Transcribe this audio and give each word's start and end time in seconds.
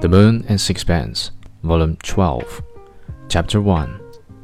The 0.00 0.10
Moon 0.10 0.44
and 0.46 0.60
Sixpence, 0.60 1.30
Volume 1.62 1.96
12, 2.02 2.62
Chapter 3.30 3.62
1. 3.62 4.00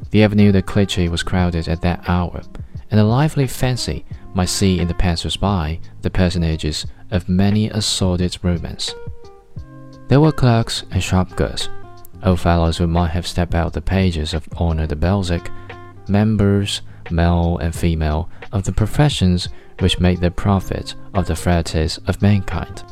The 0.09 0.23
Avenue 0.23 0.51
de 0.51 0.63
Clichy 0.63 1.07
was 1.07 1.21
crowded 1.21 1.67
at 1.67 1.81
that 1.81 2.09
hour, 2.09 2.41
and 2.89 2.99
a 2.99 3.03
lively 3.03 3.45
fancy 3.45 4.03
might 4.33 4.49
see 4.49 4.79
in 4.79 4.87
the 4.87 4.95
passers-by 4.95 5.79
the 6.01 6.09
personages 6.09 6.87
of 7.11 7.29
many 7.29 7.69
a 7.69 7.83
sordid 7.83 8.35
romance. 8.41 8.95
There 10.07 10.19
were 10.19 10.31
clerks 10.31 10.85
and 10.89 11.03
shopgirls, 11.03 11.69
old 12.23 12.39
fellows 12.39 12.77
who 12.77 12.87
might 12.87 13.11
have 13.11 13.27
stepped 13.27 13.53
out 13.53 13.73
the 13.73 13.81
pages 13.81 14.33
of 14.33 14.49
Honore 14.57 14.87
de 14.87 14.95
Balzac, 14.95 15.51
members, 16.09 16.81
male 17.11 17.59
and 17.59 17.75
female, 17.75 18.27
of 18.51 18.63
the 18.63 18.73
professions 18.73 19.49
which 19.79 19.99
make 19.99 20.19
the 20.19 20.31
profit 20.31 20.95
of 21.13 21.27
the 21.27 21.35
frailties 21.35 21.99
of 22.07 22.23
mankind. 22.23 22.83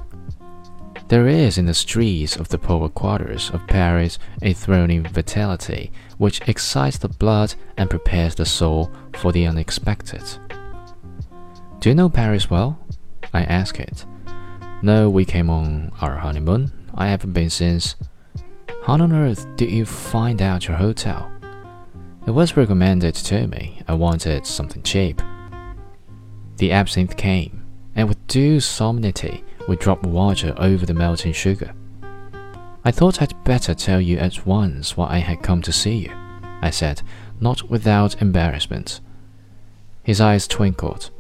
There 1.12 1.28
is 1.28 1.58
in 1.58 1.66
the 1.66 1.74
streets 1.74 2.38
of 2.38 2.48
the 2.48 2.58
poorer 2.58 2.88
quarters 2.88 3.50
of 3.50 3.68
Paris 3.68 4.18
a 4.42 4.54
thrilling 4.54 5.04
vitality 5.04 5.92
which 6.18 6.40
excites 6.48 7.00
the 7.00 7.10
blood 7.10 7.54
and 7.76 7.90
prepares 7.90 8.36
the 8.36 8.46
soul 8.46 8.90
for 9.16 9.34
the 9.34 9.46
unexpected. 9.46 10.24
Do 11.82 11.90
you 11.90 11.96
know 11.96 12.08
Paris 12.08 12.50
well? 12.50 12.80
I 13.34 13.44
asked 13.44 13.82
it. 13.82 14.06
No, 14.82 15.10
we 15.10 15.26
came 15.26 15.50
on 15.50 15.92
our 16.00 16.16
honeymoon. 16.16 16.72
I 16.96 17.08
haven't 17.08 17.34
been 17.34 17.50
since. 17.50 17.98
How 18.86 18.94
on 18.94 19.12
earth 19.12 19.46
did 19.58 19.70
you 19.70 19.86
find 19.86 20.42
out 20.42 20.70
your 20.70 20.78
hotel? 20.78 21.30
It 22.26 22.32
was 22.32 22.56
recommended 22.56 23.16
to 23.16 23.48
me. 23.48 23.82
I 23.86 23.96
wanted 23.96 24.46
something 24.46 24.82
cheap. 24.84 25.22
The 26.56 26.72
absinthe 26.72 27.18
came, 27.18 27.66
and 27.98 28.08
with 28.08 28.28
due 28.28 28.62
solemnity 28.62 29.44
we 29.68 29.76
drop 29.76 30.04
water 30.04 30.54
over 30.58 30.86
the 30.86 30.94
melting 30.94 31.34
sugar. 31.34 31.74
I 32.84 32.92
thought 32.92 33.22
I'd 33.22 33.44
better 33.44 33.76
tell 33.76 34.02
you 34.02 34.18
at 34.18 34.46
once 34.46 34.98
why 34.98 35.16
I 35.16 35.18
had 35.20 35.44
come 35.44 35.62
to 35.64 35.72
see 35.72 35.98
you, 35.98 36.12
I 36.62 36.72
said, 36.72 37.02
not 37.40 37.70
without 37.70 38.22
embarrassment. 38.22 39.02
His 40.04 40.20
eyes 40.20 40.48
twinkled. 40.48 41.12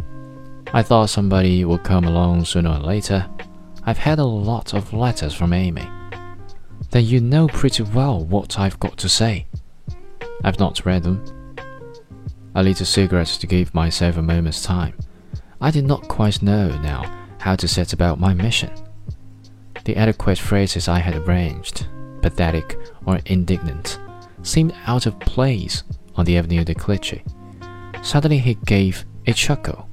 I 0.74 0.82
thought 0.82 1.10
somebody 1.10 1.64
would 1.66 1.84
come 1.84 2.06
along 2.06 2.46
sooner 2.46 2.72
or 2.72 2.80
later. 2.80 3.30
I've 3.84 4.00
had 4.00 4.20
a 4.20 4.26
lot 4.26 4.74
of 4.74 4.94
letters 4.94 5.34
from 5.34 5.54
Amy. 5.54 5.88
Then 6.90 7.06
you 7.06 7.22
know 7.22 7.48
pretty 7.48 7.84
well 7.84 8.24
what 8.24 8.58
I've 8.58 8.80
got 8.80 8.98
to 8.98 9.10
say. 9.10 9.46
I've 10.44 10.60
not 10.60 10.86
read 10.86 11.04
them. 11.04 11.24
I 12.56 12.64
lit 12.64 12.82
a 12.82 12.86
cigarette 12.86 13.28
to 13.28 13.48
give 13.48 13.74
myself 13.76 14.18
a 14.18 14.22
moment's 14.22 14.64
time. 14.64 14.96
I 15.60 15.70
did 15.72 15.86
not 15.86 16.08
quite 16.08 16.42
know 16.42 16.70
now 16.82 17.21
how 17.42 17.56
to 17.56 17.68
set 17.68 17.94
about 17.94 18.20
my 18.20 18.34
mission. 18.34 18.72
The 19.84 19.98
adequate 19.98 20.38
phrases 20.38 20.88
I 20.88 21.00
had 21.00 21.16
arranged, 21.16 21.88
pathetic 22.22 22.78
or 23.06 23.20
indignant, 23.26 24.00
seemed 24.44 24.74
out 24.86 25.06
of 25.06 25.20
place 25.20 25.84
on 26.16 26.26
the 26.26 26.38
Avenue 26.38 26.64
de 26.64 26.76
Clichy. 26.76 27.24
Suddenly 28.04 28.40
he 28.40 28.56
gave 28.66 29.06
a 29.28 29.34
chuckle 29.34 29.90